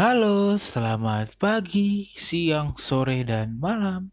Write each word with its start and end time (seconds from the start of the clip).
Halo, 0.00 0.56
selamat 0.56 1.36
pagi, 1.36 2.08
siang, 2.16 2.72
sore, 2.80 3.20
dan 3.20 3.60
malam. 3.60 4.08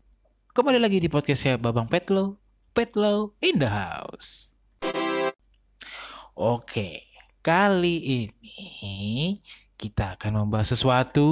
Kembali 0.51 0.83
lagi 0.83 0.99
di 0.99 1.07
podcastnya 1.07 1.55
Babang 1.55 1.87
Petlo, 1.87 2.43
Petlo 2.75 3.39
in 3.39 3.55
the 3.55 3.71
house. 3.71 4.51
Oke, 6.35 7.07
kali 7.39 8.03
ini 8.03 9.39
kita 9.79 10.19
akan 10.19 10.43
membahas 10.43 10.75
sesuatu. 10.75 11.31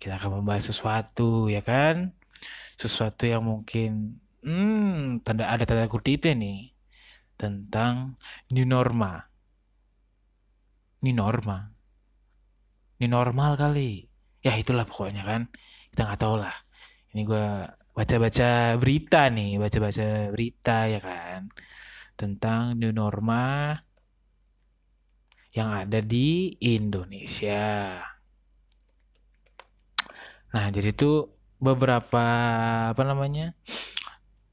Kita 0.00 0.16
akan 0.16 0.40
membahas 0.40 0.72
sesuatu, 0.72 1.52
ya 1.52 1.60
kan? 1.60 2.16
Sesuatu 2.80 3.28
yang 3.28 3.44
mungkin, 3.44 4.16
hmm, 4.40 5.20
tanda 5.28 5.52
ada 5.52 5.68
tanda 5.68 5.92
kutipnya 5.92 6.32
nih 6.32 6.72
tentang 7.36 8.16
new 8.48 8.64
norma. 8.64 9.28
New 11.04 11.12
norma 11.12 11.73
ini 13.00 13.06
normal 13.10 13.56
kali. 13.58 14.06
Ya 14.44 14.54
itulah 14.58 14.84
pokoknya 14.88 15.22
kan. 15.24 15.42
Kita 15.90 16.00
nggak 16.06 16.20
tahu 16.20 16.36
lah. 16.42 16.54
Ini 17.14 17.22
gue 17.22 17.46
baca-baca 17.94 18.74
berita 18.74 19.30
nih 19.30 19.54
baca-baca 19.62 20.34
berita 20.34 20.90
ya 20.90 20.98
kan 20.98 21.46
tentang 22.18 22.74
new 22.74 22.90
norma 22.90 23.70
yang 25.54 25.70
ada 25.70 26.02
di 26.02 26.58
Indonesia. 26.58 28.02
Nah 30.50 30.66
jadi 30.74 30.90
itu 30.90 31.30
beberapa 31.62 32.26
apa 32.90 33.02
namanya 33.06 33.54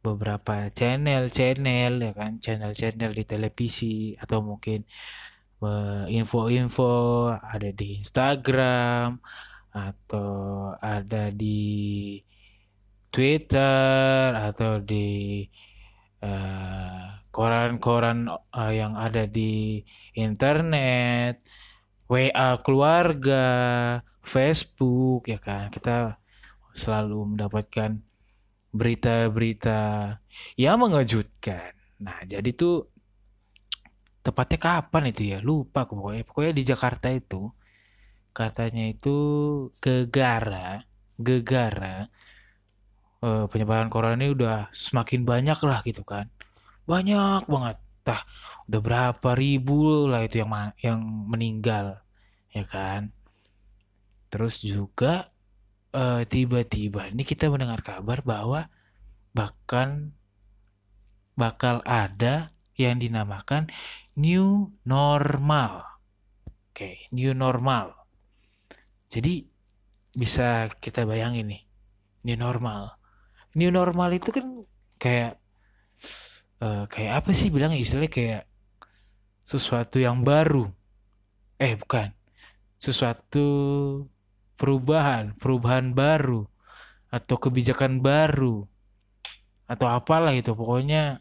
beberapa 0.06 0.70
channel-channel 0.70 1.94
ya 1.98 2.14
kan 2.14 2.38
channel-channel 2.38 3.12
di 3.18 3.24
televisi 3.26 4.14
atau 4.18 4.46
mungkin 4.46 4.86
info-info 6.10 7.30
ada 7.38 7.70
di 7.70 8.02
Instagram 8.02 9.22
atau 9.72 10.32
ada 10.82 11.32
di 11.32 12.18
Twitter 13.12 14.36
atau 14.36 14.82
di 14.82 15.46
koran-koran 17.32 18.28
uh, 18.28 18.44
uh, 18.52 18.72
yang 18.72 18.94
ada 19.00 19.26
di 19.26 19.82
internet, 20.14 21.40
WA 22.12 22.60
keluarga, 22.62 23.48
Facebook 24.22 25.32
ya 25.32 25.40
kan. 25.40 25.72
Kita 25.72 26.20
selalu 26.76 27.36
mendapatkan 27.36 28.04
berita-berita 28.72 30.16
yang 30.56 30.84
mengejutkan. 30.84 31.76
Nah, 32.00 32.24
jadi 32.28 32.52
tuh 32.56 32.91
tepatnya 34.22 34.60
kapan 34.62 35.04
itu 35.12 35.22
ya? 35.36 35.38
Lupa 35.42 35.86
aku 35.86 35.98
pokoknya. 35.98 36.24
Pokoknya 36.26 36.54
di 36.56 36.64
Jakarta 36.66 37.08
itu 37.10 37.52
katanya 38.32 38.88
itu 38.88 39.18
gegara 39.84 40.88
gegara 41.20 42.08
uh, 43.22 43.46
penyebaran 43.52 43.92
corona 43.92 44.18
ini 44.18 44.32
udah 44.34 44.72
semakin 44.74 45.28
banyak 45.28 45.60
lah 45.62 45.80
gitu 45.86 46.02
kan. 46.02 46.30
Banyak 46.90 47.46
banget. 47.46 47.78
Tah 48.02 48.26
udah 48.66 48.82
berapa 48.82 49.30
ribu 49.38 50.10
lah 50.10 50.26
itu 50.26 50.42
yang 50.42 50.74
yang 50.82 51.00
meninggal 51.30 52.02
ya 52.50 52.66
kan? 52.66 53.14
Terus 54.32 54.64
juga 54.64 55.30
tiba 55.92 56.24
tiba-tiba 56.64 57.12
ini 57.12 57.28
kita 57.28 57.52
mendengar 57.52 57.84
kabar 57.84 58.24
bahwa 58.24 58.72
bahkan 59.36 60.16
bakal 61.36 61.84
ada 61.84 62.56
yang 62.80 62.96
dinamakan 63.04 63.68
new 64.16 64.72
normal. 64.88 65.86
Oke, 66.72 67.12
new 67.12 67.36
normal. 67.36 67.96
Jadi 69.12 69.44
bisa 70.16 70.72
kita 70.80 71.04
bayangin 71.04 71.52
nih, 71.52 71.64
new 72.28 72.38
normal. 72.40 72.96
New 73.56 73.72
normal 73.72 74.16
itu 74.16 74.32
kan 74.32 74.64
kayak 74.96 75.40
uh, 76.64 76.88
kayak 76.88 77.24
apa 77.24 77.32
sih 77.36 77.52
bilangnya 77.52 77.80
istilahnya 77.80 78.12
kayak 78.12 78.44
sesuatu 79.44 80.00
yang 80.00 80.24
baru. 80.24 80.72
Eh, 81.60 81.76
bukan. 81.76 82.16
Sesuatu 82.82 83.46
perubahan, 84.56 85.36
perubahan 85.38 85.92
baru 85.92 86.48
atau 87.12 87.36
kebijakan 87.36 88.00
baru 88.00 88.64
atau 89.68 89.88
apalah 89.88 90.32
itu 90.32 90.56
pokoknya 90.56 91.20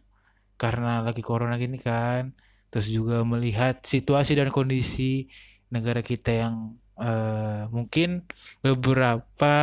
karena 0.55 1.03
lagi 1.03 1.23
corona 1.23 1.59
gini 1.59 1.79
kan 1.79 2.31
terus 2.71 2.87
juga 2.87 3.27
melihat 3.27 3.83
situasi 3.83 4.39
dan 4.39 4.55
kondisi 4.55 5.27
negara 5.71 6.03
kita 6.03 6.31
yang 6.31 6.79
uh, 6.99 7.67
mungkin 7.71 8.27
beberapa 8.63 9.55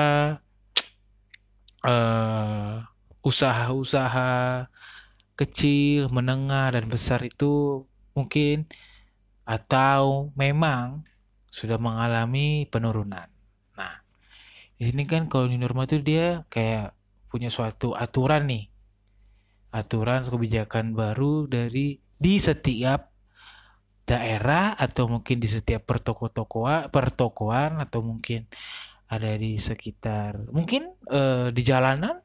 usaha 1.88 2.84
usaha-usaha 3.24 4.68
kecil, 5.40 6.10
menengah 6.12 6.74
dan 6.76 6.90
besar 6.92 7.24
itu 7.24 7.86
mungkin 8.12 8.68
atau 9.48 10.34
memang 10.36 11.06
sudah 11.48 11.80
mengalami 11.80 12.68
penurunan. 12.68 13.30
Nah, 13.78 13.96
di 14.76 14.92
sini 14.92 15.08
kan 15.08 15.32
kalau 15.32 15.48
di 15.48 15.56
norma 15.56 15.88
itu 15.88 16.02
dia 16.04 16.44
kayak 16.52 16.92
punya 17.32 17.48
suatu 17.48 17.94
aturan 17.96 18.50
nih 18.50 18.66
aturan 19.72 20.26
kebijakan 20.26 20.96
baru 20.98 21.46
dari 21.46 22.00
di 22.18 22.42
setiap 22.42 23.14
daerah 24.08 24.74
atau 24.80 25.12
mungkin 25.12 25.38
di 25.38 25.52
setiap 25.52 25.84
pertoko-tokoan 25.84 26.88
pertokoan 26.88 27.84
atau 27.84 28.00
mungkin 28.00 28.48
ada 29.08 29.36
di 29.36 29.60
sekitar 29.60 30.48
mungkin 30.52 30.96
uh, 31.12 31.52
di 31.52 31.62
jalanan 31.64 32.24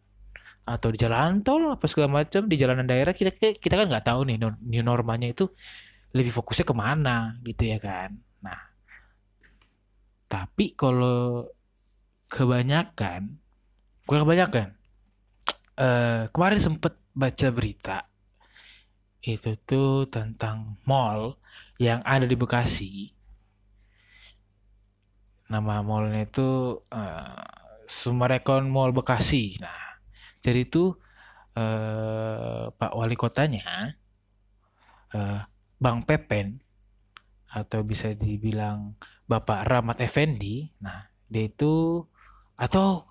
atau 0.63 0.95
di 0.95 0.99
jalan 1.03 1.43
tol 1.43 1.75
apa 1.75 1.91
segala 1.91 2.23
macam 2.23 2.47
di 2.47 2.55
jalanan 2.55 2.87
daerah 2.87 3.11
kita 3.11 3.35
kita 3.35 3.75
kan 3.75 3.91
nggak 3.91 4.07
tahu 4.07 4.23
nih 4.31 4.39
new 4.63 4.83
normanya 4.87 5.35
itu 5.35 5.51
lebih 6.15 6.31
fokusnya 6.31 6.63
ke 6.69 6.75
mana 6.77 7.35
gitu 7.43 7.67
ya 7.67 7.83
kan? 7.83 8.15
Nah 8.47 8.61
tapi 10.31 10.79
kalau 10.79 11.51
kebanyakan 12.31 13.43
bukan 14.07 14.21
kebanyakan 14.23 14.67
uh, 15.83 16.31
kemarin 16.31 16.61
sempet 16.63 16.95
baca 17.11 17.49
berita 17.51 18.07
itu 19.23 19.55
tuh 19.63 20.11
tentang 20.11 20.83
mall 20.83 21.39
yang 21.79 22.03
ada 22.03 22.27
di 22.27 22.35
Bekasi. 22.35 23.15
Nama 25.47 25.83
mallnya 25.87 26.27
itu 26.27 26.81
uh, 26.91 27.45
Sumarekon 27.87 28.67
Mall 28.67 28.91
Bekasi. 28.91 29.63
Nah, 29.63 30.03
jadi 30.43 30.67
itu 30.67 30.99
uh, 31.55 32.73
Pak 32.75 32.93
Wali 32.99 33.15
Kotanya, 33.15 33.95
uh, 35.15 35.47
Bang 35.79 36.03
Pepen, 36.03 36.59
atau 37.53 37.85
bisa 37.87 38.11
dibilang 38.17 38.97
Bapak 39.29 39.69
Rahmat 39.69 40.01
Effendi. 40.03 40.73
Nah, 40.81 41.07
dia 41.29 41.47
itu 41.47 42.03
atau 42.57 43.05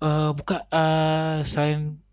uh, 0.00 0.32
buka 0.32 0.64
uh, 0.72 1.44
selain 1.44 2.03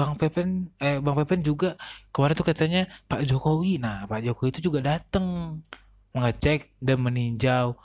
Bang 0.00 0.16
Pepen 0.16 0.72
eh 0.80 0.96
Bang 1.04 1.16
Pepen 1.20 1.44
juga 1.44 1.76
kemarin 2.08 2.34
tuh 2.40 2.48
katanya 2.48 2.82
Pak 3.04 3.28
Jokowi. 3.28 3.76
Nah, 3.76 4.08
Pak 4.08 4.24
Jokowi 4.24 4.48
itu 4.56 4.72
juga 4.72 4.80
datang 4.80 5.60
mengecek 6.16 6.72
dan 6.80 6.98
meninjau 7.04 7.76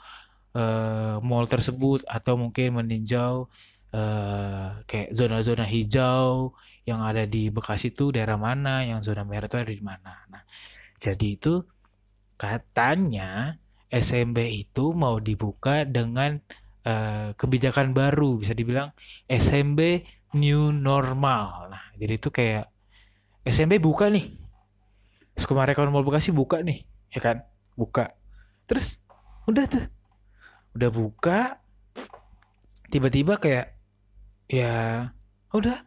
uh, 0.56 1.20
mall 1.20 1.44
tersebut 1.44 2.00
atau 2.08 2.34
mungkin 2.40 2.80
meninjau 2.80 3.52
uh, 3.92 4.68
kayak 4.88 5.12
zona-zona 5.12 5.68
hijau 5.68 6.56
yang 6.88 7.04
ada 7.04 7.28
di 7.28 7.52
Bekasi 7.52 7.92
itu 7.92 8.14
daerah 8.14 8.40
mana, 8.40 8.86
yang 8.86 9.04
zona 9.04 9.22
merah 9.26 9.50
itu 9.50 9.58
ada 9.58 9.72
di 9.72 9.84
mana. 9.84 10.24
Nah, 10.32 10.42
jadi 11.02 11.36
itu 11.36 11.66
katanya 12.40 13.60
SMB 13.90 14.38
itu 14.50 14.94
mau 14.94 15.18
dibuka 15.18 15.82
dengan 15.86 16.38
uh, 16.86 17.34
kebijakan 17.34 17.90
baru, 17.90 18.38
bisa 18.38 18.54
dibilang 18.54 18.94
SMB 19.26 20.06
new 20.36 20.70
normal. 20.70 21.72
Nah, 21.72 21.84
jadi 21.96 22.20
itu 22.20 22.28
kayak 22.28 22.68
SMB 23.48 23.80
buka 23.80 24.12
nih. 24.12 24.36
Sukumarekon 25.36 25.88
Mall 25.88 26.04
Bekasi 26.04 26.32
buka 26.32 26.60
nih, 26.60 26.84
ya 27.12 27.20
kan? 27.24 27.44
Buka. 27.72 28.12
Terus 28.68 29.00
udah 29.48 29.64
tuh. 29.64 29.84
Udah 30.76 30.90
buka. 30.92 31.40
Tiba-tiba 32.92 33.40
kayak 33.40 33.74
ya 34.46 35.10
udah 35.50 35.82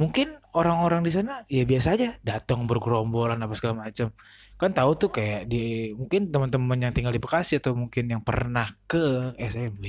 mungkin 0.00 0.34
orang-orang 0.52 1.06
di 1.06 1.12
sana 1.14 1.46
ya 1.46 1.62
biasa 1.62 1.94
aja 1.94 2.18
datang 2.26 2.66
bergerombolan 2.66 3.38
apa 3.38 3.54
segala 3.54 3.86
macam 3.86 4.10
kan 4.58 4.70
tahu 4.70 4.94
tuh 4.94 5.10
kayak 5.10 5.50
di 5.50 5.90
mungkin 5.94 6.30
teman-teman 6.30 6.78
yang 6.78 6.92
tinggal 6.94 7.10
di 7.10 7.18
Bekasi 7.18 7.58
atau 7.58 7.74
mungkin 7.74 8.06
yang 8.10 8.22
pernah 8.22 8.70
ke 8.86 9.34
SMB 9.34 9.84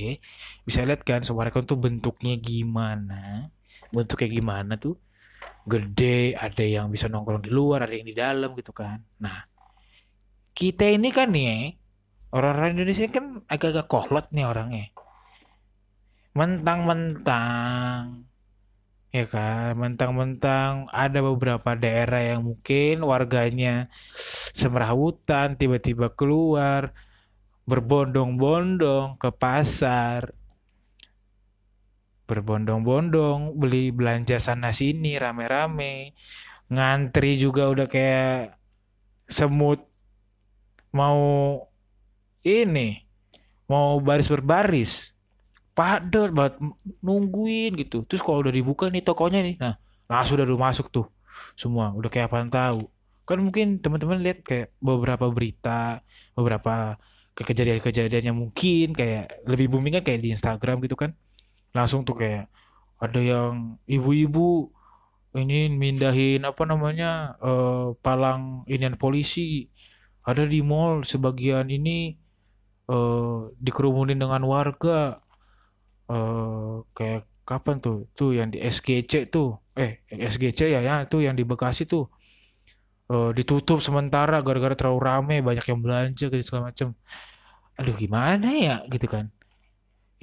bisa 0.66 0.82
lihat 0.82 1.06
kan 1.06 1.22
Sumarekon 1.22 1.62
tuh 1.62 1.78
bentuknya 1.78 2.34
gimana 2.38 3.54
bentuk 3.90 4.16
kayak 4.20 4.34
gimana 4.38 4.78
tuh? 4.78 4.96
Gede 5.64 6.36
ada 6.36 6.64
yang 6.64 6.92
bisa 6.92 7.08
nongkrong 7.08 7.44
di 7.44 7.50
luar 7.52 7.88
ada 7.88 7.94
yang 7.96 8.08
di 8.08 8.16
dalam 8.16 8.52
gitu 8.56 8.72
kan. 8.72 9.00
Nah 9.20 9.44
kita 10.54 10.86
ini 10.86 11.10
kan 11.10 11.34
nih 11.34 11.74
orang-orang 12.30 12.78
Indonesia 12.78 13.10
kan 13.10 13.42
agak-agak 13.50 13.86
kolot 13.90 14.26
nih 14.30 14.46
orangnya. 14.46 14.86
Mentang-mentang 16.34 18.28
ya 19.14 19.24
kan? 19.30 19.78
Mentang-mentang 19.78 20.90
ada 20.90 21.22
beberapa 21.22 21.78
daerah 21.78 22.34
yang 22.34 22.42
mungkin 22.42 23.06
warganya 23.06 23.86
semerahutan 24.50 25.54
tiba-tiba 25.54 26.10
keluar 26.10 26.90
berbondong-bondong 27.64 29.16
ke 29.16 29.30
pasar 29.32 30.34
berbondong-bondong 32.24 33.56
beli 33.56 33.92
belanja 33.92 34.40
sana 34.40 34.72
sini 34.72 35.16
rame-rame. 35.20 36.16
Ngantri 36.72 37.36
juga 37.36 37.68
udah 37.68 37.86
kayak 37.88 38.56
semut. 39.28 39.84
Mau 40.94 41.18
ini 42.46 43.04
mau 43.68 44.00
baris 44.00 44.28
berbaris. 44.30 45.12
Padat 45.74 46.30
banget 46.30 46.54
nungguin 47.02 47.74
gitu. 47.82 48.06
Terus 48.06 48.22
kalau 48.22 48.46
udah 48.46 48.54
dibuka 48.54 48.86
nih 48.86 49.02
tokonya 49.02 49.42
nih 49.42 49.56
nah 49.58 49.74
langsung 50.06 50.38
udah 50.38 50.46
masuk 50.56 50.88
tuh. 50.88 51.06
Semua 51.58 51.90
udah 51.92 52.08
kayak 52.08 52.30
apa 52.30 52.46
tahu. 52.48 52.86
Kan 53.24 53.40
mungkin 53.40 53.80
teman-teman 53.80 54.20
lihat 54.22 54.44
kayak 54.44 54.70
beberapa 54.78 55.26
berita 55.32 56.00
beberapa 56.38 56.96
kejadian-kejadian 57.34 58.30
yang 58.30 58.38
mungkin 58.38 58.94
kayak 58.94 59.42
lebih 59.50 59.66
booming 59.66 59.98
kan 59.98 60.04
kayak 60.06 60.20
di 60.22 60.30
Instagram 60.30 60.78
gitu 60.86 60.94
kan 60.94 61.18
langsung 61.74 62.06
tuh 62.06 62.16
kayak 62.16 62.48
ada 63.02 63.20
yang 63.20 63.76
ibu-ibu 63.84 64.70
ini 65.34 65.66
mindahin 65.66 66.46
apa 66.46 66.62
namanya 66.62 67.34
uh, 67.42 67.98
palang 67.98 68.62
inian 68.70 68.94
polisi. 68.94 69.66
Ada 70.24 70.46
di 70.48 70.62
mall 70.64 71.04
sebagian 71.04 71.68
ini 71.68 72.14
uh, 72.88 73.50
dikerumunin 73.58 74.16
dengan 74.16 74.46
warga. 74.46 75.18
Uh, 76.06 76.86
kayak 76.94 77.26
kapan 77.42 77.82
tuh? 77.82 78.06
Tuh 78.14 78.30
yang 78.38 78.54
di 78.54 78.62
SGC 78.62 79.28
tuh. 79.28 79.58
Eh 79.74 80.06
SGC 80.08 80.70
ya 80.70 80.80
ya 80.80 81.04
tuh 81.10 81.26
yang 81.26 81.34
di 81.34 81.42
Bekasi 81.42 81.84
tuh. 81.84 82.08
Uh, 83.04 83.36
ditutup 83.36 83.84
sementara 83.84 84.40
gara-gara 84.40 84.72
terlalu 84.72 85.00
rame 85.04 85.36
banyak 85.44 85.66
yang 85.68 85.80
belanja 85.84 86.32
gitu 86.32 86.40
segala 86.40 86.72
macam 86.72 86.96
aduh 87.74 87.92
gimana 87.98 88.48
ya 88.54 88.76
gitu 88.88 89.04
kan 89.10 89.33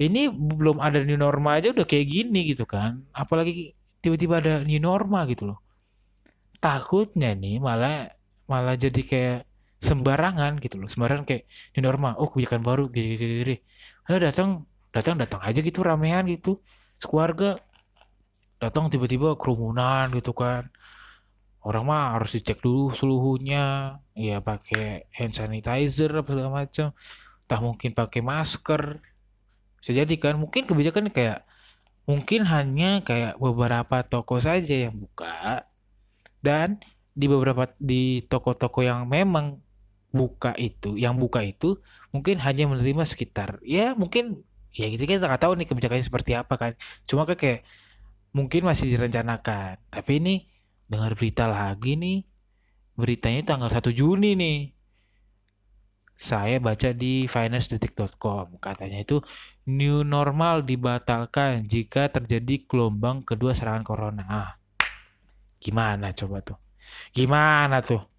ini 0.08 0.30
belum 0.32 0.80
ada 0.80 1.02
new 1.04 1.18
norma 1.18 1.58
aja 1.60 1.70
udah 1.74 1.86
kayak 1.86 2.06
gini 2.08 2.54
gitu 2.54 2.64
kan. 2.64 3.04
Apalagi 3.12 3.76
tiba-tiba 4.02 4.42
ada 4.42 4.54
new 4.66 4.80
norma 4.82 5.26
gitu 5.30 5.54
loh. 5.54 5.58
Takutnya 6.58 7.34
nih 7.34 7.58
malah 7.58 8.10
malah 8.50 8.74
jadi 8.78 9.02
kayak 9.02 9.38
sembarangan 9.82 10.62
gitu 10.62 10.78
loh. 10.78 10.88
Sembarangan 10.90 11.24
kayak 11.26 11.44
new 11.74 11.82
norma. 11.82 12.14
Oh 12.18 12.30
kebijakan 12.30 12.62
baru. 12.62 12.84
Gini 12.90 13.18
gini, 13.18 13.34
gini. 13.42 13.56
datang 14.06 14.66
datang 14.94 15.18
datang 15.18 15.40
aja 15.42 15.58
gitu 15.58 15.82
ramean 15.82 16.26
gitu. 16.30 16.62
Sekeluarga 17.02 17.58
datang 18.62 18.86
tiba-tiba 18.88 19.34
kerumunan 19.34 20.10
gitu 20.14 20.30
kan. 20.30 20.70
Orang 21.62 21.86
mah 21.90 22.18
harus 22.18 22.34
dicek 22.34 22.58
dulu 22.62 22.94
suhunya. 22.94 23.98
Ya 24.14 24.38
pakai 24.42 25.10
hand 25.14 25.34
sanitizer 25.34 26.10
apa 26.14 26.30
segala 26.30 26.50
macam. 26.62 26.94
Tak 27.50 27.60
mungkin 27.62 27.90
pakai 27.94 28.22
masker 28.22 29.02
bisa 29.82 29.92
jadi 29.92 30.14
kan. 30.16 30.38
Mungkin 30.38 30.70
kebijakan 30.70 31.10
kayak 31.10 31.42
mungkin 32.06 32.46
hanya 32.46 33.02
kayak 33.02 33.36
beberapa 33.42 34.06
toko 34.06 34.38
saja 34.38 34.88
yang 34.88 34.94
buka. 34.94 35.66
Dan 36.42 36.78
di 37.12 37.26
beberapa 37.28 37.68
di 37.76 38.24
toko-toko 38.24 38.80
yang 38.80 39.04
memang 39.04 39.60
buka 40.12 40.52
itu 40.60 40.96
yang 41.00 41.16
buka 41.16 41.40
itu 41.44 41.80
mungkin 42.12 42.36
hanya 42.44 42.68
menerima 42.68 43.08
sekitar 43.08 43.64
ya 43.64 43.96
mungkin 43.96 44.44
ya 44.76 44.88
gitu 44.92 45.08
kita 45.08 45.24
nggak 45.24 45.40
tahu 45.40 45.56
nih 45.56 45.66
kebijakannya 45.68 46.06
seperti 46.06 46.32
apa 46.36 46.54
kan. 46.56 46.72
Cuma 47.04 47.28
kan 47.28 47.36
kayak 47.36 47.60
mungkin 48.32 48.64
masih 48.64 48.88
direncanakan. 48.88 49.76
Tapi 49.92 50.12
ini 50.20 50.34
dengar 50.88 51.12
berita 51.16 51.44
lagi 51.48 51.96
nih. 52.00 52.18
Beritanya 52.96 53.40
tanggal 53.44 53.68
1 53.72 53.92
Juni 53.92 54.32
nih. 54.36 54.58
Saya 56.16 56.56
baca 56.60 56.92
di 56.92 57.28
financedetik.com 57.28 58.56
katanya 58.60 59.04
itu 59.04 59.20
new 59.68 60.02
normal 60.02 60.66
dibatalkan 60.66 61.66
jika 61.66 62.10
terjadi 62.10 62.66
gelombang 62.66 63.22
kedua 63.22 63.54
serangan 63.54 63.84
corona 63.86 64.24
ah, 64.26 64.50
gimana 65.62 66.10
coba 66.14 66.42
tuh 66.42 66.58
gimana 67.14 67.78
tuh 67.80 68.12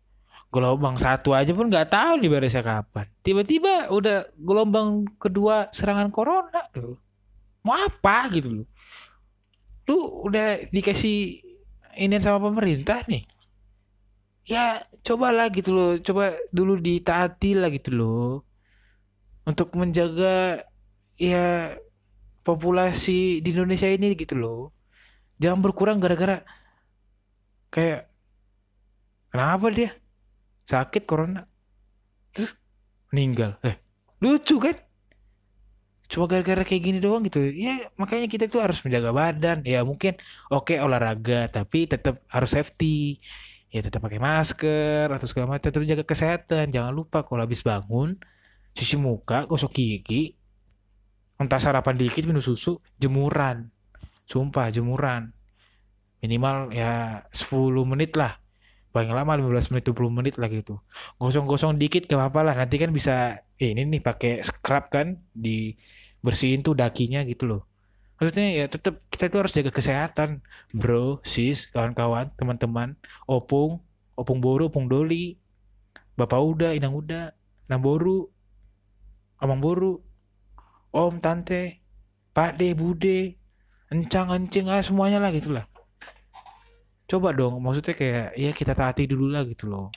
gelombang 0.53 1.01
satu 1.01 1.33
aja 1.33 1.49
pun 1.49 1.65
nggak 1.65 1.89
tahu 1.89 2.21
nih 2.21 2.29
beresnya 2.29 2.61
kapan. 2.61 3.09
Tiba-tiba 3.25 3.89
udah 3.89 4.29
gelombang 4.37 5.09
kedua 5.17 5.73
serangan 5.73 6.13
corona 6.13 6.69
tuh. 6.69 7.01
Mau 7.65 7.73
apa 7.73 8.29
gitu 8.29 8.61
loh. 8.61 8.67
Lu 9.89 10.29
udah 10.29 10.69
dikasih 10.69 11.41
ini 11.97 12.15
sama 12.21 12.37
pemerintah 12.53 13.01
nih. 13.09 13.25
Ya 14.45 14.85
cobalah 15.01 15.49
gitu 15.49 15.73
loh. 15.73 15.91
Coba 15.97 16.37
dulu 16.53 16.77
ditaati 16.77 17.57
lah 17.57 17.73
gitu 17.73 17.89
loh. 17.89 18.45
Untuk 19.49 19.73
menjaga 19.73 20.69
ya 21.17 21.77
populasi 22.43 23.39
di 23.39 23.49
Indonesia 23.55 23.87
ini 23.87 24.13
gitu 24.19 24.35
loh. 24.35 24.61
Jangan 25.39 25.59
berkurang 25.63 25.97
gara-gara 25.97 26.43
kayak 27.73 28.11
kenapa 29.31 29.67
dia? 29.73 29.91
Sakit 30.67 31.03
corona. 31.07 31.43
Terus 32.35 32.51
meninggal. 33.11 33.57
Eh 33.63 33.79
lucu 34.23 34.59
kan? 34.59 34.75
Cuma 36.11 36.29
gara-gara 36.29 36.61
kayak 36.61 36.83
gini 36.83 36.99
doang 37.01 37.25
gitu. 37.25 37.41
Ya 37.41 37.89
makanya 37.97 38.27
kita 38.29 38.45
tuh 38.51 38.61
harus 38.61 38.79
menjaga 38.85 39.09
badan. 39.09 39.65
Ya 39.65 39.81
mungkin 39.81 40.19
oke 40.51 40.75
okay, 40.75 40.77
olahraga 40.83 41.49
tapi 41.49 41.89
tetap 41.89 42.21
harus 42.29 42.51
safety. 42.53 43.17
Ya 43.73 43.81
tetap 43.81 44.05
pakai 44.05 44.21
masker 44.21 45.09
atau 45.09 45.25
segala 45.25 45.57
macam. 45.57 45.65
Tetap 45.71 45.81
jaga 45.87 46.03
kesehatan. 46.05 46.69
Jangan 46.69 46.93
lupa 46.93 47.25
kalau 47.25 47.41
habis 47.41 47.65
bangun 47.65 48.19
cuci 48.73 48.95
muka 48.97 49.45
gosok 49.45 49.77
gigi 49.77 50.33
entah 51.37 51.59
sarapan 51.61 51.97
dikit 51.97 52.23
minum 52.25 52.41
susu 52.41 52.79
jemuran. 52.97 53.69
Sumpah 54.29 54.69
jemuran. 54.69 55.33
Minimal 56.23 56.71
ya 56.71 57.23
10 57.35 57.73
menit 57.83 58.15
lah. 58.15 58.39
Paling 58.93 59.09
lama 59.09 59.33
15 59.35 59.73
menit 59.73 59.83
20 59.89 60.13
menit 60.13 60.35
lah 60.37 60.47
gitu. 60.47 60.79
Gosong-gosong 61.17 61.81
dikit 61.81 62.05
gak 62.05 62.17
apa-apa 62.17 62.41
lah. 62.51 62.55
Nanti 62.55 62.77
kan 62.77 62.93
bisa 62.93 63.41
eh, 63.57 63.73
ini 63.73 63.89
nih 63.89 64.01
pakai 64.05 64.45
scrub 64.45 64.93
kan 64.93 65.17
di 65.33 65.73
bersihin 66.23 66.63
tuh 66.63 66.77
dakinya 66.77 67.25
gitu 67.25 67.49
loh. 67.49 67.61
Maksudnya 68.21 68.63
ya 68.63 68.65
tetap 68.69 69.03
kita 69.09 69.27
tuh 69.27 69.39
harus 69.43 69.51
jaga 69.51 69.71
kesehatan. 69.73 70.39
Bro 70.71 71.25
sis 71.27 71.67
kawan-kawan 71.73 72.31
teman-teman 72.37 72.95
opung 73.27 73.83
opung 74.13 74.39
boru 74.39 74.69
opung 74.69 74.85
doli 74.85 75.35
bapak 76.13 76.37
udah 76.39 76.71
inang 76.77 76.93
udah 76.93 77.33
namboru 77.67 78.29
amang 79.41 79.59
boru 79.59 79.99
om 80.93 81.17
tante 81.17 81.81
pak 82.31 82.55
de 82.61 82.77
bude 82.77 83.35
encang 83.89 84.29
encing 84.31 84.69
ah 84.69 84.81
semuanya 84.81 85.17
lah 85.17 85.33
gitulah 85.33 85.65
coba 87.13 87.29
dong 87.35 87.61
maksudnya 87.61 87.93
kayak 87.93 88.29
ya 88.33 88.51
kita 88.55 88.73
taati 88.73 89.05
dulu 89.05 89.29
lah 89.29 89.45
gitu 89.45 89.69
loh. 89.69 89.93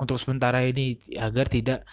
Untuk 0.00 0.16
sementara 0.18 0.64
ini 0.64 0.98
agar 1.14 1.46
tidak 1.46 1.84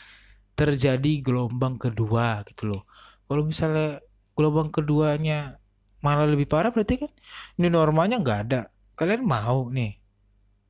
terjadi 0.56 1.22
gelombang 1.22 1.76
kedua 1.76 2.48
gitu 2.48 2.72
loh. 2.72 2.82
Kalau 3.28 3.44
misalnya 3.44 4.00
gelombang 4.34 4.72
keduanya 4.72 5.60
malah 6.00 6.26
lebih 6.26 6.48
parah 6.48 6.72
berarti 6.72 7.06
kan 7.06 7.12
ini 7.60 7.68
normanya 7.68 8.18
nggak 8.24 8.40
ada. 8.48 8.62
Kalian 8.96 9.28
mau 9.28 9.68
nih 9.68 10.00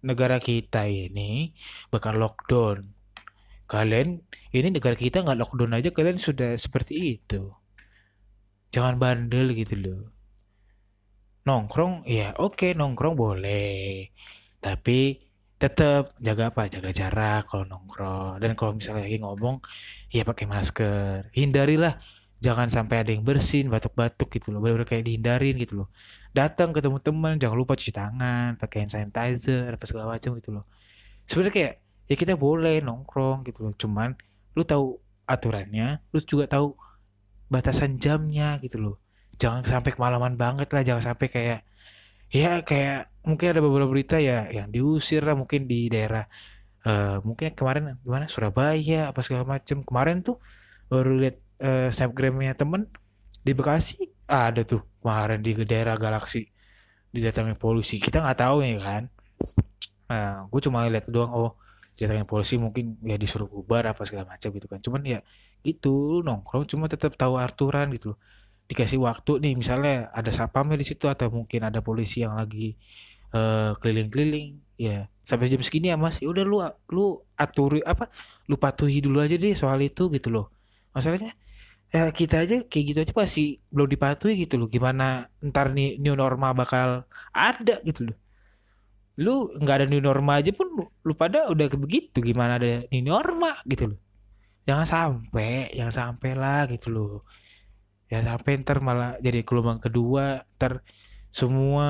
negara 0.02 0.42
kita 0.42 0.90
ini 0.90 1.54
bakal 1.94 2.18
lockdown 2.18 2.82
kalian 3.70 4.26
ini 4.50 4.68
negara 4.74 4.98
kita 4.98 5.22
nggak 5.22 5.38
lockdown 5.46 5.78
aja 5.78 5.94
kalian 5.94 6.18
sudah 6.18 6.58
seperti 6.58 7.22
itu. 7.22 7.54
Jangan 8.74 8.98
bandel 8.98 9.54
gitu 9.54 9.78
loh. 9.78 10.02
Nongkrong 11.46 12.10
ya 12.10 12.34
oke 12.34 12.58
okay, 12.58 12.72
nongkrong 12.74 13.14
boleh. 13.14 14.10
Tapi 14.58 15.22
tetap 15.62 16.18
jaga 16.18 16.50
apa? 16.50 16.66
Jaga 16.66 16.90
jarak 16.90 17.46
kalau 17.46 17.66
nongkrong. 17.70 18.42
Dan 18.42 18.58
kalau 18.58 18.74
misalnya 18.74 19.06
lagi 19.06 19.22
ngomong 19.22 19.62
ya 20.10 20.26
pakai 20.26 20.46
masker. 20.50 21.30
Hindarilah. 21.38 22.02
Jangan 22.40 22.72
sampai 22.72 23.04
ada 23.04 23.12
yang 23.12 23.28
bersin 23.28 23.68
batuk-batuk 23.68 24.32
gitu 24.34 24.56
loh. 24.56 24.64
Benar-benar 24.64 24.88
kayak 24.88 25.06
dihindarin 25.06 25.60
gitu 25.60 25.86
loh. 25.86 25.88
Datang 26.32 26.72
ketemu 26.72 26.98
teman 27.04 27.36
jangan 27.36 27.58
lupa 27.60 27.76
cuci 27.76 27.92
tangan 27.92 28.56
pakai 28.56 28.88
hand 28.88 28.92
sanitizer 28.96 29.76
apa 29.76 29.86
segala 29.86 30.16
macam 30.16 30.40
gitu 30.40 30.50
loh. 30.56 30.66
Sebenarnya 31.28 31.54
kayak 31.54 31.74
ya 32.10 32.16
kita 32.22 32.34
boleh 32.46 32.82
nongkrong 32.82 33.38
gitu 33.48 33.60
loh. 33.70 33.74
Cuman 33.82 34.10
lu 34.58 34.62
tahu 34.66 34.86
aturannya 35.30 36.02
lu 36.14 36.20
juga 36.26 36.46
tahu 36.50 36.74
batasan 37.54 37.92
jamnya 38.04 38.58
gitu 38.64 38.78
loh. 38.84 38.96
Jangan 39.42 39.64
sampai 39.66 39.92
kemalaman 39.96 40.36
banget 40.44 40.68
lah 40.74 40.82
jangan 40.88 41.04
sampai 41.14 41.28
kayak 41.36 41.60
ya 42.30 42.62
kayak 42.70 43.10
mungkin 43.26 43.48
ada 43.54 43.62
beberapa 43.66 43.90
berita 43.94 44.16
ya 44.22 44.50
yang 44.58 44.68
diusir 44.74 45.22
lah 45.28 45.36
mungkin 45.42 45.66
di 45.72 45.90
daerah 45.94 46.26
eh 46.88 47.18
mungkin 47.28 47.48
kemarin 47.60 47.84
gimana 48.06 48.26
Surabaya 48.34 49.10
apa 49.12 49.20
segala 49.26 49.44
macem. 49.54 49.78
Kemarin 49.88 50.18
tuh 50.28 50.36
baru 50.92 51.12
lihat 51.22 51.36
eh, 51.62 51.88
snapgramnya 51.96 52.54
temen 52.60 52.82
di 53.46 53.52
Bekasi 53.58 53.96
ada 54.30 54.62
tuh 54.72 54.82
kemarin 55.02 55.40
di 55.46 55.52
daerah 55.72 55.96
Galaksi 56.04 56.40
didatangi 57.14 57.56
polisi. 57.64 57.96
Kita 58.06 58.18
nggak 58.24 58.40
tahu 58.44 58.58
ya 58.66 58.78
kan? 58.82 59.04
Nah 60.10 60.46
gue 60.52 60.62
cuma 60.66 60.86
lihat 60.90 61.06
doang 61.14 61.32
oh 61.34 61.50
didatangi 62.00 62.24
polisi 62.24 62.56
mungkin 62.56 62.96
ya 63.04 63.20
disuruh 63.20 63.52
bubar 63.52 63.84
apa 63.92 64.08
segala 64.08 64.26
macam 64.32 64.50
gitu 64.56 64.68
kan. 64.72 64.80
Cuman 64.80 65.02
ya 65.04 65.20
itu 65.68 66.24
nongkrong 66.24 66.64
cuma 66.72 66.88
tetap 66.88 67.20
tahu 67.20 67.36
aturan 67.36 67.92
gitu 67.92 68.16
dikasih 68.70 69.02
waktu 69.02 69.32
nih 69.44 69.54
misalnya 69.58 70.14
ada 70.14 70.30
satpamnya 70.32 70.78
di 70.80 70.86
situ 70.88 71.10
atau 71.10 71.28
mungkin 71.34 71.68
ada 71.68 71.82
polisi 71.82 72.22
yang 72.24 72.38
lagi 72.40 72.78
eh, 73.36 73.72
keliling-keliling 73.82 74.48
ya 74.80 75.10
sampai 75.28 75.52
jam 75.52 75.62
segini 75.66 75.92
ya 75.92 75.98
mas. 76.00 76.16
Ya 76.24 76.30
udah 76.32 76.44
lu 76.48 76.58
lu 76.96 77.06
aturi 77.36 77.84
apa 77.84 78.08
lu 78.50 78.56
patuhi 78.56 79.04
dulu 79.04 79.20
aja 79.26 79.36
deh 79.36 79.54
soal 79.58 79.80
itu 79.84 80.08
gitu 80.16 80.30
loh. 80.32 80.46
Masalahnya 80.96 81.36
ya 81.92 82.14
kita 82.14 82.46
aja 82.46 82.56
kayak 82.72 82.86
gitu 82.94 83.00
aja 83.04 83.14
pasti 83.18 83.60
belum 83.74 83.88
dipatuhi 83.94 84.34
gitu 84.48 84.56
loh. 84.62 84.68
Gimana 84.72 85.28
ntar 85.44 85.74
nih 85.76 86.00
new 86.00 86.16
normal 86.16 86.54
bakal 86.56 87.04
ada 87.34 87.76
gitu 87.84 88.14
loh 88.14 88.29
lu 89.20 89.52
nggak 89.60 89.84
ada 89.84 89.86
new 89.92 90.00
normal 90.00 90.40
aja 90.40 90.56
pun 90.56 90.68
lu, 90.80 91.14
pada 91.14 91.52
udah 91.52 91.68
ke 91.68 91.76
begitu 91.76 92.24
gimana 92.24 92.56
ada 92.56 92.88
new 92.88 93.04
normal 93.04 93.60
gitu 93.68 93.92
loh. 93.92 94.00
Jangan 94.64 94.88
sampai 94.88 95.76
jangan 95.76 96.16
sampai 96.16 96.32
lah 96.40 96.64
gitu 96.72 96.88
loh. 96.88 97.16
Ya 98.08 98.24
sampai 98.24 98.64
ntar 98.64 98.80
malah 98.80 99.20
jadi 99.20 99.44
gelombang 99.44 99.84
kedua 99.84 100.48
ntar 100.56 100.88
semua 101.36 101.88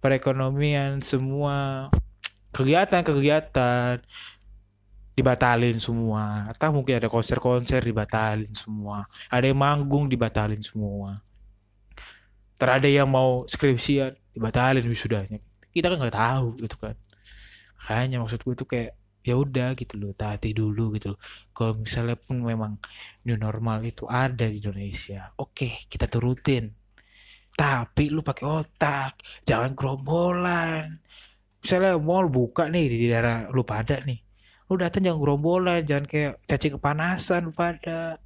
perekonomian 0.00 1.04
semua 1.04 1.86
kegiatan-kegiatan 2.56 4.00
dibatalin 5.12 5.76
semua. 5.76 6.48
Atau 6.48 6.72
mungkin 6.72 6.96
ada 6.96 7.12
konser-konser 7.12 7.84
dibatalin 7.84 8.56
semua. 8.56 9.04
Ada 9.28 9.52
yang 9.52 9.60
manggung 9.60 10.08
dibatalin 10.08 10.64
semua. 10.64 11.20
Ntar 12.56 12.80
ada 12.80 12.88
yang 12.88 13.12
mau 13.12 13.44
skripsian 13.44 14.16
dibatalin 14.32 14.88
wisudanya 14.88 15.36
kita 15.76 15.92
kan 15.92 15.98
nggak 16.00 16.16
tahu 16.16 16.46
gitu 16.64 16.76
kan. 16.80 16.96
Hanya 17.92 18.24
maksud 18.24 18.40
gue 18.40 18.54
tuh 18.56 18.68
kayak 18.68 18.92
ya 19.26 19.34
udah 19.36 19.74
gitu 19.74 19.98
loh 19.98 20.14
taati 20.14 20.54
dulu 20.54 20.94
gitu 20.94 21.18
kalau 21.50 21.82
misalnya 21.82 22.14
pun 22.14 22.46
memang 22.46 22.78
new 23.26 23.34
normal 23.34 23.82
itu 23.82 24.06
ada 24.06 24.46
di 24.46 24.62
Indonesia 24.62 25.34
oke 25.36 25.90
kita 25.90 26.06
turutin. 26.06 26.72
Tapi 27.56 28.12
lu 28.12 28.20
pakai 28.20 28.46
otak 28.46 29.12
jangan 29.48 29.72
gerombolan. 29.74 31.00
Misalnya 31.60 31.98
mall 31.98 32.28
buka 32.30 32.68
nih 32.70 32.86
di 32.86 32.96
daerah 33.10 33.48
lu 33.50 33.66
pada 33.66 33.98
nih 34.04 34.26
lu 34.66 34.74
datang 34.74 35.02
jangan 35.06 35.20
gerombolan 35.22 35.80
jangan 35.86 36.06
kayak 36.10 36.32
cacing 36.46 36.74
kepanasan 36.78 37.50
lu 37.50 37.52
pada. 37.54 38.18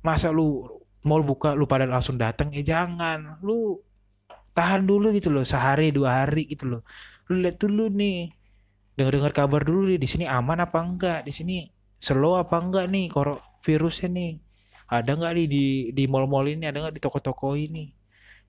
Masa 0.00 0.32
lu 0.32 0.64
mall 1.04 1.24
buka 1.24 1.52
lu 1.56 1.64
pada 1.64 1.84
langsung 1.88 2.16
datang? 2.20 2.52
Eh 2.52 2.64
jangan. 2.64 3.40
Lu 3.40 3.80
tahan 4.56 4.82
dulu 4.90 5.06
gitu 5.16 5.28
loh 5.34 5.44
sehari 5.52 5.84
dua 5.96 6.10
hari 6.24 6.40
gitu 6.52 6.64
loh. 6.72 6.80
Lu 7.28 7.34
lihat 7.42 7.56
dulu 7.62 7.82
nih 8.00 8.14
dengar-dengar 8.96 9.32
kabar 9.40 9.62
dulu 9.68 9.80
nih 9.90 9.98
di 10.04 10.08
sini 10.12 10.24
aman 10.38 10.58
apa 10.66 10.78
enggak? 10.86 11.18
Di 11.28 11.32
sini 11.38 11.54
slow 12.06 12.34
apa 12.42 12.56
enggak 12.64 12.84
nih 12.94 13.04
koro 13.14 13.32
virusnya 13.66 14.08
nih? 14.18 14.30
Ada 14.94 15.10
nggak 15.18 15.32
nih 15.38 15.46
di 15.54 15.58
di 15.96 16.02
mall-mall 16.12 16.46
ini 16.54 16.64
ada 16.70 16.78
nggak 16.82 16.94
di 16.98 17.02
toko-toko 17.06 17.48
ini? 17.66 17.84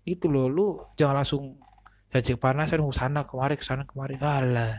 Gitu 0.10 0.26
loh 0.34 0.46
lu 0.56 0.62
jangan 1.00 1.16
langsung 1.24 1.44
cacing 2.12 2.38
kepanasan 2.40 2.80
ke 2.84 2.96
sana 3.02 3.20
kemari 3.30 3.56
ke 3.62 3.66
sana 3.70 3.84
kemari. 3.90 4.14
Alah 4.22 4.74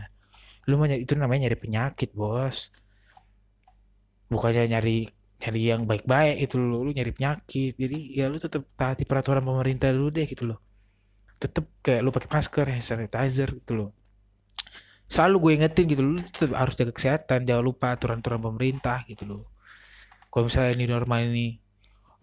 lu 0.69 0.73
mah 0.79 0.87
nyari- 0.89 1.03
itu 1.05 1.13
namanya 1.19 1.41
nyari 1.49 1.57
penyakit 1.63 2.09
bos. 2.19 2.57
Bukannya 4.33 4.63
nyari 4.71 4.97
nyari 5.41 5.59
yang 5.71 5.81
baik-baik 5.89 6.35
itu 6.45 6.55
lo 6.69 6.77
lu 6.85 6.91
nyari 6.97 7.11
penyakit. 7.17 7.71
Jadi 7.81 7.97
ya 8.19 8.23
lu 8.31 8.37
tetap 8.45 8.61
taati 8.79 9.03
peraturan 9.09 9.43
pemerintah 9.49 9.89
dulu 9.95 10.07
deh 10.17 10.25
gitu 10.31 10.43
loh 10.49 10.57
tetap 11.43 11.67
kayak 11.83 12.01
lu 12.07 12.15
pakai 12.15 12.31
masker 12.31 12.65
hand 12.71 12.87
sanitizer 12.87 13.51
gitu 13.59 13.73
loh. 13.75 13.89
Selalu 15.11 15.35
gue 15.43 15.51
ingetin 15.59 15.85
gitu 15.91 16.01
lu 16.01 16.23
tetap 16.23 16.55
harus 16.55 16.79
jaga 16.79 16.95
kesehatan 16.95 17.43
jangan 17.43 17.63
lupa 17.67 17.91
aturan-aturan 17.91 18.39
pemerintah 18.39 19.03
gitu 19.11 19.27
loh. 19.27 19.43
Kalau 20.31 20.47
misalnya 20.47 20.71
ini 20.79 20.85
normal 20.87 21.19
ini 21.27 21.47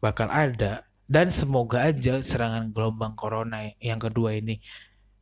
bakal 0.00 0.32
ada 0.32 0.88
dan 1.04 1.28
semoga 1.28 1.84
aja 1.84 2.24
serangan 2.24 2.72
gelombang 2.72 3.12
corona 3.12 3.68
yang 3.76 4.00
kedua 4.00 4.32
ini 4.32 4.56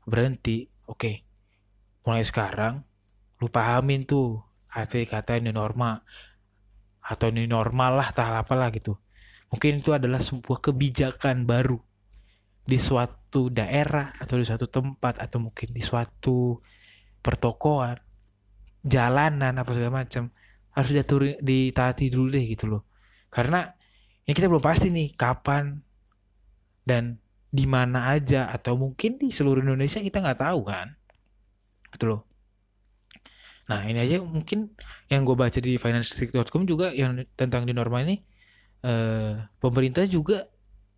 berhenti. 0.06 0.70
Oke 0.86 1.26
mulai 2.06 2.24
sekarang 2.24 2.80
lu 3.42 3.52
pahamin 3.52 4.08
tuh 4.08 4.40
arti 4.72 5.04
kata 5.04 5.36
ini 5.36 5.52
normal 5.52 6.00
atau 7.04 7.28
ini 7.28 7.44
normal 7.44 8.00
lah 8.00 8.08
tak 8.16 8.46
apalah 8.46 8.72
gitu. 8.72 8.96
Mungkin 9.52 9.84
itu 9.84 9.92
adalah 9.92 10.20
sebuah 10.20 10.60
kebijakan 10.60 11.44
baru 11.44 11.76
di 12.64 12.76
suatu 12.80 13.17
daerah 13.52 14.16
atau 14.16 14.40
di 14.40 14.44
suatu 14.48 14.66
tempat 14.66 15.20
atau 15.20 15.38
mungkin 15.44 15.68
di 15.70 15.84
suatu 15.84 16.56
pertokoan 17.20 18.00
jalanan 18.80 19.60
apa 19.60 19.70
segala 19.76 20.02
macam 20.02 20.32
harus 20.72 20.90
diatur 20.94 21.36
ditaati 21.42 22.08
dulu 22.08 22.32
deh 22.32 22.44
gitu 22.48 22.64
loh. 22.70 22.82
Karena 23.28 23.68
ini 24.24 24.32
kita 24.32 24.48
belum 24.48 24.64
pasti 24.64 24.88
nih 24.88 25.12
kapan 25.12 25.76
dan 26.88 27.20
di 27.48 27.64
mana 27.64 28.12
aja 28.12 28.48
atau 28.48 28.76
mungkin 28.76 29.16
di 29.20 29.32
seluruh 29.32 29.64
Indonesia 29.64 30.00
kita 30.00 30.20
nggak 30.20 30.40
tahu 30.40 30.60
kan 30.64 30.96
gitu 31.92 32.04
loh. 32.16 32.20
Nah 33.68 33.84
ini 33.84 34.00
aja 34.00 34.24
mungkin 34.24 34.72
yang 35.12 35.28
gue 35.28 35.36
baca 35.36 35.58
di 35.60 35.76
financial.com 35.76 36.64
juga 36.64 36.92
yang 36.96 37.20
tentang 37.36 37.68
di 37.68 37.76
normal 37.76 38.08
ini 38.08 38.16
eh, 38.84 39.36
pemerintah 39.60 40.08
juga 40.08 40.48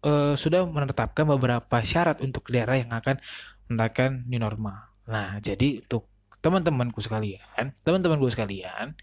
eh, 0.05 0.35
sudah 0.37 0.67
menetapkan 0.67 1.25
beberapa 1.29 1.81
syarat 1.85 2.21
untuk 2.25 2.49
daerah 2.49 2.79
yang 2.79 2.93
akan 2.93 3.21
menerapkan 3.69 4.25
new 4.27 4.41
normal 4.41 4.91
nah 5.09 5.39
jadi 5.43 5.83
untuk 5.85 6.07
teman-temanku 6.41 7.03
sekalian 7.03 7.75
teman-teman 7.85 8.17
gue 8.17 8.33
sekalian 8.33 8.97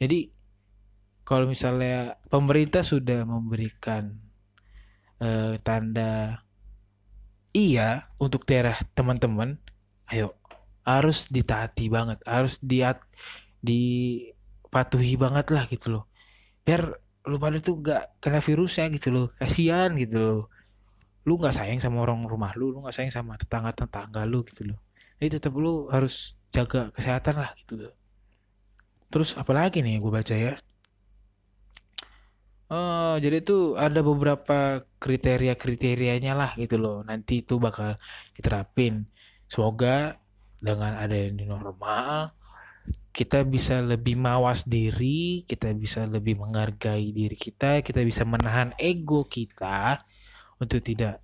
jadi 0.00 0.32
kalau 1.30 1.46
misalnya 1.46 2.18
pemerintah 2.26 2.82
sudah 2.82 3.22
memberikan 3.22 4.18
eh, 5.22 5.60
tanda 5.62 6.42
iya 7.54 8.10
untuk 8.18 8.46
daerah 8.46 8.78
teman-teman, 8.96 9.58
ayo 10.10 10.34
harus 10.82 11.28
ditaati 11.30 11.86
banget, 11.86 12.18
harus 12.26 12.58
diat 12.58 12.98
dipatuhi 13.62 15.14
banget 15.20 15.46
lah 15.54 15.64
gitu 15.70 15.86
loh. 16.00 16.04
Biar 16.66 16.98
lu 17.28 17.36
pada 17.36 17.60
tuh 17.60 17.76
gak 17.84 18.16
kena 18.22 18.40
virusnya 18.40 18.88
gitu 18.96 19.08
loh, 19.12 19.26
kasihan 19.36 19.92
gitu 19.98 20.16
loh. 20.16 20.40
Lu 21.28 21.36
nggak 21.36 21.52
sayang 21.52 21.80
sama 21.80 22.00
orang 22.00 22.24
rumah 22.24 22.56
lu, 22.56 22.72
lu 22.72 22.80
nggak 22.80 22.96
sayang 22.96 23.12
sama 23.12 23.36
tetangga-tetangga 23.36 24.24
lu 24.24 24.40
gitu 24.48 24.72
loh. 24.72 24.78
Jadi 25.20 25.36
tetap 25.36 25.52
lu 25.52 25.92
harus 25.92 26.32
jaga 26.48 26.88
kesehatan 26.96 27.34
lah 27.44 27.52
gitu 27.60 27.74
loh. 27.76 27.92
Terus 29.12 29.36
apalagi 29.36 29.84
nih 29.84 30.00
gue 30.00 30.08
baca 30.08 30.34
ya. 30.34 30.54
Oh, 32.70 33.18
jadi 33.18 33.42
tuh 33.42 33.74
ada 33.74 33.98
beberapa 33.98 34.86
kriteria-kriterianya 35.02 36.32
lah 36.38 36.54
gitu 36.54 36.78
loh. 36.78 37.02
Nanti 37.02 37.42
itu 37.42 37.58
bakal 37.58 37.98
diterapin. 38.38 39.10
Semoga 39.50 40.14
dengan 40.62 40.94
ada 40.94 41.10
yang 41.10 41.34
new 41.34 41.50
normal, 41.50 42.30
kita 43.20 43.44
bisa 43.44 43.84
lebih 43.84 44.16
mawas 44.16 44.64
diri, 44.64 45.44
kita 45.44 45.76
bisa 45.76 46.08
lebih 46.08 46.40
menghargai 46.40 47.12
diri 47.12 47.36
kita, 47.36 47.84
kita 47.84 48.00
bisa 48.00 48.24
menahan 48.24 48.72
ego 48.80 49.28
kita 49.28 50.00
untuk 50.56 50.80
tidak 50.80 51.20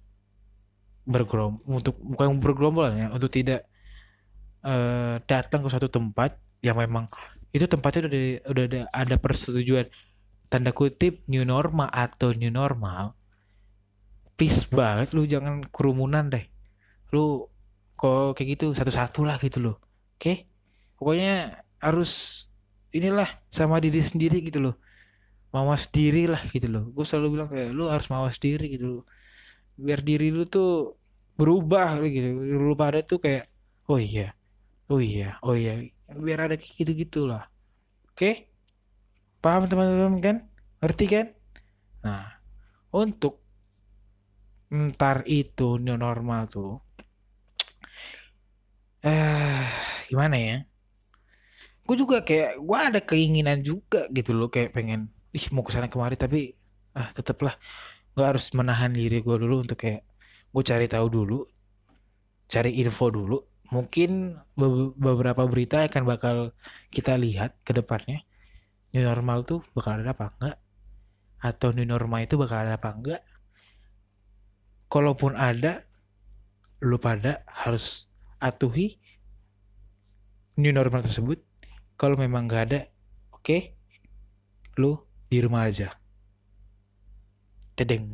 bergerom, 1.08 1.64
untuk 1.64 1.96
bukan 1.96 2.36
bergerombol 2.36 2.92
ya, 2.92 3.08
untuk 3.08 3.32
tidak 3.32 3.64
eh, 4.60 5.16
datang 5.24 5.64
ke 5.64 5.68
suatu 5.72 5.88
tempat 5.88 6.36
yang 6.60 6.76
memang 6.76 7.08
itu 7.56 7.64
tempatnya 7.64 8.12
udah 8.12 8.22
udah 8.52 8.64
ada, 8.68 8.80
ada 8.92 9.16
persetujuan. 9.16 9.88
Tanda 10.52 10.70
kutip 10.76 11.24
new 11.26 11.42
normal 11.42 11.88
atau 11.90 12.30
new 12.36 12.52
normal 12.52 13.16
please 14.36 14.68
banget 14.68 15.16
lu 15.16 15.24
jangan 15.24 15.64
kerumunan 15.72 16.28
deh. 16.28 16.44
Lu 17.10 17.48
kok 17.96 18.36
kayak 18.36 18.48
gitu 18.60 18.76
satu-satu 18.76 19.24
lah 19.24 19.40
gitu 19.40 19.64
loh. 19.64 19.76
Oke? 20.20 20.44
Pokoknya 21.00 21.64
harus 21.82 22.44
inilah 22.92 23.28
sama 23.52 23.80
diri 23.80 24.00
sendiri 24.04 24.40
gitu 24.44 24.58
loh. 24.60 24.76
Mawas 25.54 25.88
diri 25.88 26.28
lah 26.28 26.42
gitu 26.50 26.68
loh. 26.68 26.88
Gue 26.92 27.04
selalu 27.08 27.28
bilang 27.38 27.48
kayak 27.48 27.70
lu 27.72 27.88
harus 27.88 28.08
mawas 28.12 28.36
diri 28.36 28.76
gitu 28.76 28.86
loh. 29.00 29.04
Biar 29.76 30.00
diri 30.00 30.32
lu 30.32 30.44
tuh 30.48 30.96
berubah 31.36 32.00
gitu. 32.04 32.28
Lu 32.56 32.72
pada 32.76 33.00
tuh 33.04 33.20
kayak 33.20 33.48
oh 33.86 34.00
iya 34.00 34.34
oh 34.88 35.00
iya 35.00 35.36
oh 35.44 35.54
iya. 35.54 35.86
Biar 36.12 36.50
ada 36.50 36.54
kayak 36.56 36.74
gitu 36.80 36.92
gitulah 36.96 37.44
oke? 38.12 38.48
Paham 39.44 39.68
teman-teman 39.68 40.20
kan? 40.22 40.36
Ngerti 40.80 41.04
kan? 41.08 41.26
Nah 42.04 42.36
untuk 42.92 43.44
ntar 44.66 45.22
itu 45.30 45.78
new 45.78 45.94
normal 45.94 46.50
tuh 46.50 46.82
eh 49.06 49.62
gimana 50.10 50.34
ya 50.34 50.56
gue 51.86 51.96
juga 51.96 52.20
kayak 52.26 52.58
gue 52.58 52.78
ada 52.78 53.00
keinginan 53.00 53.62
juga 53.62 54.10
gitu 54.10 54.34
loh 54.34 54.50
kayak 54.50 54.74
pengen 54.74 55.08
ih 55.30 55.46
mau 55.54 55.62
ke 55.62 55.70
sana 55.70 55.86
kemari 55.86 56.18
tapi 56.18 56.58
ah 56.98 57.14
tetaplah. 57.14 57.54
Gue 58.16 58.24
harus 58.24 58.48
menahan 58.56 58.90
diri 58.90 59.20
gue 59.22 59.36
dulu 59.38 59.62
untuk 59.62 59.78
kayak 59.78 60.02
gue 60.50 60.62
cari 60.66 60.86
tahu 60.90 61.06
dulu 61.06 61.38
cari 62.50 62.78
info 62.82 63.10
dulu. 63.10 63.38
Mungkin 63.66 64.38
beberapa 64.98 65.42
berita 65.50 65.82
akan 65.82 66.02
bakal 66.06 66.36
kita 66.94 67.18
lihat 67.18 67.58
ke 67.66 67.74
depannya. 67.74 68.22
New 68.94 69.02
normal 69.02 69.42
tuh 69.42 69.60
bakal 69.74 69.98
ada 69.98 70.14
apa 70.14 70.30
enggak? 70.38 70.56
Atau 71.42 71.74
new 71.74 71.86
normal 71.86 72.30
itu 72.30 72.38
bakal 72.38 72.62
ada 72.62 72.78
apa 72.78 72.94
enggak? 72.94 73.22
Kalaupun 74.86 75.34
ada 75.34 75.82
lu 76.78 77.02
pada 77.02 77.42
harus 77.50 78.06
atuhi 78.38 79.02
new 80.54 80.70
normal 80.70 81.02
tersebut 81.02 81.42
kalau 81.96 82.16
memang 82.16 82.48
nggak 82.48 82.62
ada 82.72 82.80
oke. 83.32 83.42
Okay, 83.42 83.60
lu 84.76 85.00
di 85.32 85.40
rumah 85.40 85.68
aja. 85.68 85.96
Dedeng 87.76 88.08